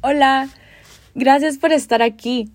[0.00, 0.48] Hola,
[1.16, 2.52] gracias por estar aquí.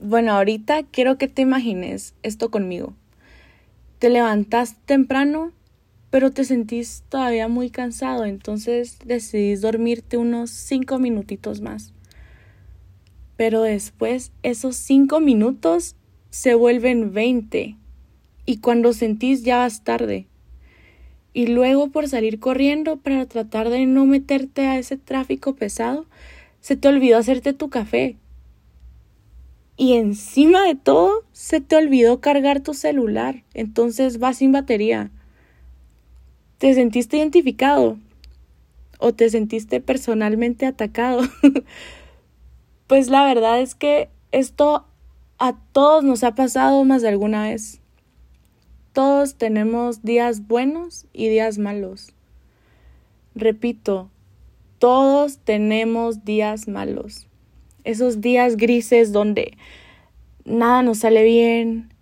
[0.00, 2.94] Bueno, ahorita quiero que te imagines esto conmigo.
[3.98, 5.52] Te levantas temprano,
[6.08, 11.92] pero te sentís todavía muy cansado, entonces decidís dormirte unos cinco minutitos más.
[13.36, 15.94] Pero después esos cinco minutos
[16.30, 17.76] se vuelven veinte
[18.46, 20.26] y cuando sentís ya vas tarde
[21.34, 26.06] y luego por salir corriendo para tratar de no meterte a ese tráfico pesado,
[26.60, 28.16] se te olvidó hacerte tu café.
[29.76, 35.10] Y encima de todo, se te olvidó cargar tu celular, entonces vas sin batería.
[36.58, 37.98] ¿Te sentiste identificado?
[38.98, 41.22] ¿O te sentiste personalmente atacado?
[42.86, 44.86] pues la verdad es que esto
[45.38, 47.80] a todos nos ha pasado más de alguna vez.
[48.94, 52.14] Todos tenemos días buenos y días malos.
[53.34, 54.08] Repito,
[54.78, 57.26] todos tenemos días malos.
[57.82, 59.58] Esos días grises donde
[60.44, 61.92] nada nos sale bien,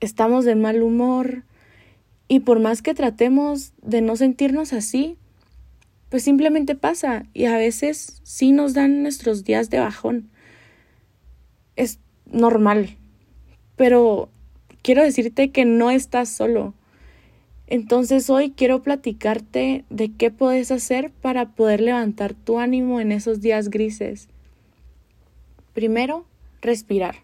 [0.00, 1.42] estamos de mal humor
[2.28, 5.18] y por más que tratemos de no sentirnos así,
[6.08, 10.30] pues simplemente pasa y a veces sí nos dan nuestros días de bajón.
[11.76, 12.96] Es normal,
[13.76, 14.30] pero
[14.82, 16.74] quiero decirte que no estás solo.
[17.66, 23.40] Entonces hoy quiero platicarte de qué puedes hacer para poder levantar tu ánimo en esos
[23.40, 24.28] días grises.
[25.74, 26.24] Primero,
[26.62, 27.16] respirar.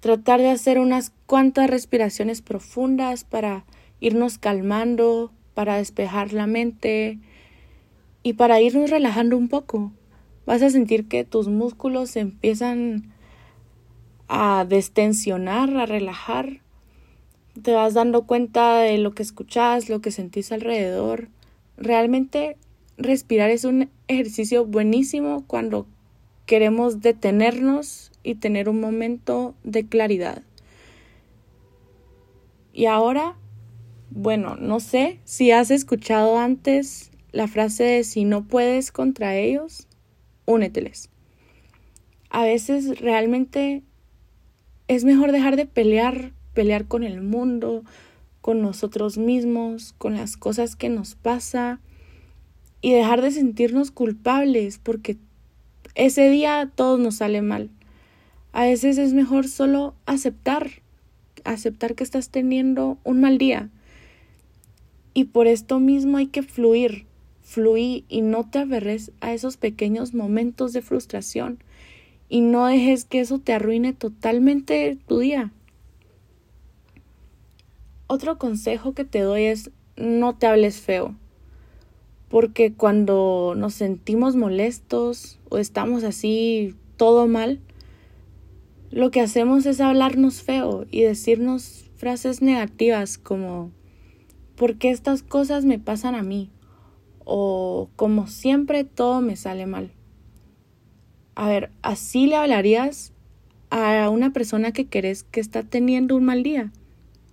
[0.00, 3.64] Tratar de hacer unas cuantas respiraciones profundas para
[4.00, 7.18] irnos calmando, para despejar la mente
[8.22, 9.92] y para irnos relajando un poco.
[10.46, 13.12] Vas a sentir que tus músculos empiezan
[14.28, 16.60] a destensionar, a relajar.
[17.60, 21.28] Te vas dando cuenta de lo que escuchas, lo que sentís alrededor.
[21.76, 22.56] Realmente
[22.96, 25.86] respirar es un ejercicio buenísimo cuando
[26.46, 30.42] queremos detenernos y tener un momento de claridad.
[32.72, 33.36] Y ahora,
[34.10, 39.88] bueno, no sé si has escuchado antes la frase de si no puedes contra ellos,
[40.46, 41.10] úneteles.
[42.30, 43.82] A veces realmente
[44.88, 47.84] es mejor dejar de pelear, pelear con el mundo,
[48.40, 51.80] con nosotros mismos, con las cosas que nos pasa
[52.80, 55.18] y dejar de sentirnos culpables porque
[55.94, 57.70] ese día todo nos sale mal.
[58.52, 60.70] A veces es mejor solo aceptar,
[61.44, 63.68] aceptar que estás teniendo un mal día.
[65.12, 67.04] Y por esto mismo hay que fluir,
[67.42, 71.58] fluir y no te aferres a esos pequeños momentos de frustración
[72.28, 75.52] y no dejes que eso te arruine totalmente tu día.
[78.06, 81.14] Otro consejo que te doy es no te hables feo,
[82.28, 87.60] porque cuando nos sentimos molestos o estamos así todo mal,
[88.90, 93.70] lo que hacemos es hablarnos feo y decirnos frases negativas como
[94.56, 96.50] ¿por qué estas cosas me pasan a mí?
[97.30, 99.92] o como siempre todo me sale mal.
[101.38, 103.12] A ver, ¿así le hablarías
[103.70, 106.72] a una persona que querés que está teniendo un mal día?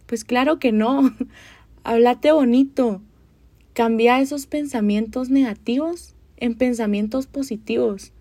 [0.06, 1.12] Pues claro que no.
[1.84, 3.02] Háblate bonito.
[3.74, 8.14] Cambia esos pensamientos negativos en pensamientos positivos.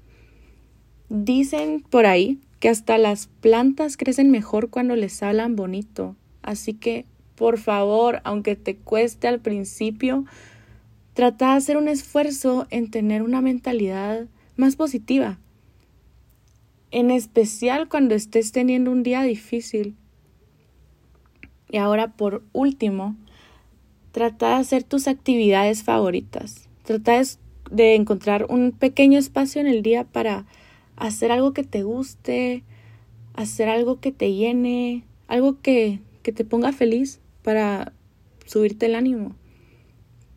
[1.11, 6.17] Dicen por ahí que hasta las plantas crecen mejor cuando les hablan bonito.
[6.41, 10.25] Así que, por favor, aunque te cueste al principio,
[11.13, 15.41] trata de hacer un esfuerzo en tener una mentalidad más positiva
[16.95, 19.97] en especial cuando estés teniendo un día difícil.
[21.69, 23.17] Y ahora, por último,
[24.13, 26.69] trata de hacer tus actividades favoritas.
[26.85, 27.21] Trata
[27.69, 30.47] de encontrar un pequeño espacio en el día para
[30.95, 32.63] hacer algo que te guste,
[33.35, 37.93] hacer algo que te llene, algo que, que te ponga feliz para
[38.47, 39.35] subirte el ánimo.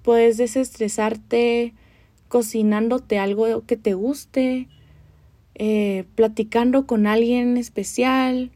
[0.01, 1.75] Puedes desestresarte
[2.29, 4.67] cocinándote algo que te guste,
[5.59, 8.51] eh, platicando con alguien especial,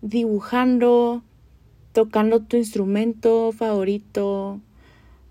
[0.00, 1.22] dibujando,
[1.92, 4.58] tocando tu instrumento favorito,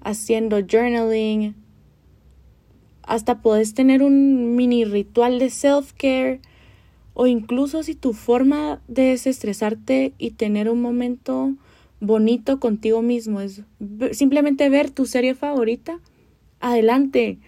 [0.01, 1.55] haciendo journaling.
[3.01, 6.39] Hasta puedes tener un mini ritual de self-care
[7.15, 11.55] o incluso si tu forma de desestresarte y tener un momento
[11.99, 13.63] bonito contigo mismo es
[14.11, 15.99] simplemente ver tu serie favorita,
[16.59, 17.39] adelante.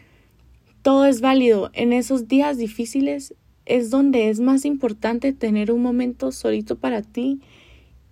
[0.81, 1.69] Todo es válido.
[1.73, 3.35] En esos días difíciles
[3.69, 7.39] es donde es más importante tener un momento solito para ti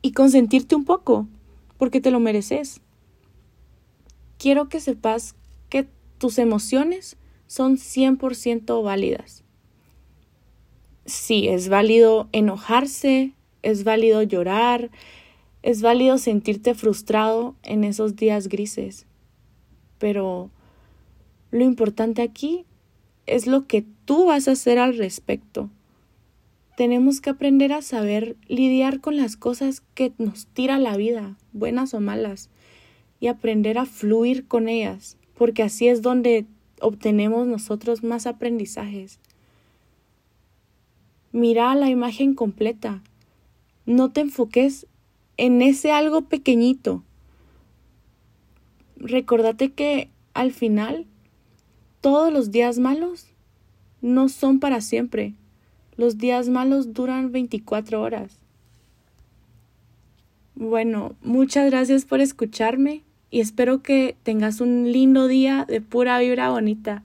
[0.03, 1.27] y consentirte un poco,
[1.77, 2.79] porque te lo mereces.
[4.37, 5.35] Quiero que sepas
[5.69, 5.87] que
[6.19, 7.17] tus emociones
[7.47, 9.43] son 100% válidas.
[11.05, 13.33] sí, es válido enojarse,
[13.63, 14.91] es válido llorar,
[15.63, 19.07] es válido sentirte frustrado en esos días grises.
[19.97, 20.51] Pero
[21.49, 22.65] lo importante aquí
[23.27, 25.69] es lo que tú vas a hacer al respecto.
[26.75, 31.93] Tenemos que aprender a saber lidiar con las cosas que nos tira la vida, buenas
[31.93, 32.49] o malas,
[33.19, 36.45] y aprender a fluir con ellas, porque así es donde
[36.79, 39.19] obtenemos nosotros más aprendizajes.
[41.31, 43.03] Mira la imagen completa.
[43.85, 44.87] No te enfoques
[45.35, 47.03] en ese algo pequeñito.
[48.97, 51.05] Recordate que al final
[52.01, 53.27] todos los días malos
[54.01, 55.33] no son para siempre.
[55.95, 58.39] Los días malos duran 24 horas.
[60.55, 66.49] Bueno, muchas gracias por escucharme y espero que tengas un lindo día de pura vibra
[66.49, 67.03] bonita.